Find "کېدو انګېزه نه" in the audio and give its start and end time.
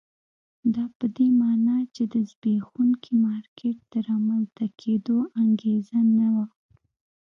4.81-6.27